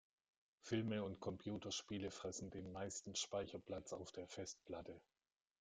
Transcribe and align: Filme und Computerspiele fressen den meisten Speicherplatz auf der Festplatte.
Filme 0.63 1.03
und 1.03 1.19
Computerspiele 1.19 2.09
fressen 2.09 2.49
den 2.49 2.71
meisten 2.71 3.13
Speicherplatz 3.13 3.93
auf 3.93 4.11
der 4.11 4.27
Festplatte. 4.27 4.99